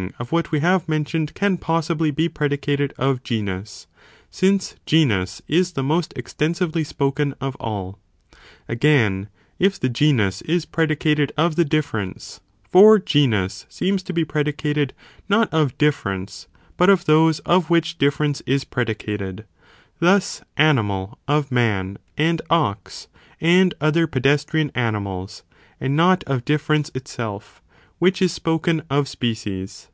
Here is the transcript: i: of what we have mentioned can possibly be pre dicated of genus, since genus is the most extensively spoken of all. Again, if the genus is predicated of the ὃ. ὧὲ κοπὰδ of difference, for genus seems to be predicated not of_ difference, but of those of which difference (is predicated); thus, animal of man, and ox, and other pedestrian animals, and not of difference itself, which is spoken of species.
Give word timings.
i: 0.00 0.10
of 0.20 0.30
what 0.30 0.52
we 0.52 0.60
have 0.60 0.88
mentioned 0.88 1.34
can 1.34 1.58
possibly 1.58 2.12
be 2.12 2.28
pre 2.28 2.48
dicated 2.50 2.92
of 2.98 3.20
genus, 3.24 3.88
since 4.30 4.76
genus 4.86 5.42
is 5.48 5.72
the 5.72 5.82
most 5.82 6.12
extensively 6.14 6.84
spoken 6.84 7.34
of 7.40 7.56
all. 7.56 7.98
Again, 8.68 9.28
if 9.58 9.78
the 9.80 9.88
genus 9.88 10.40
is 10.42 10.64
predicated 10.66 11.32
of 11.36 11.56
the 11.56 11.64
ὃ. 11.64 11.66
ὧὲ 11.66 11.66
κοπὰδ 11.66 11.66
of 11.66 11.68
difference, 11.68 12.40
for 12.62 12.98
genus 13.00 13.66
seems 13.68 14.04
to 14.04 14.12
be 14.12 14.24
predicated 14.24 14.92
not 15.28 15.52
of_ 15.52 15.74
difference, 15.78 16.46
but 16.76 16.88
of 16.88 17.04
those 17.06 17.40
of 17.40 17.68
which 17.68 17.98
difference 17.98 18.40
(is 18.42 18.62
predicated); 18.62 19.46
thus, 19.98 20.42
animal 20.56 21.18
of 21.26 21.50
man, 21.50 21.98
and 22.16 22.40
ox, 22.50 23.08
and 23.40 23.74
other 23.80 24.06
pedestrian 24.06 24.70
animals, 24.76 25.42
and 25.80 25.96
not 25.96 26.22
of 26.24 26.44
difference 26.44 26.88
itself, 26.94 27.60
which 28.00 28.22
is 28.22 28.30
spoken 28.32 28.80
of 28.88 29.08
species. 29.08 29.88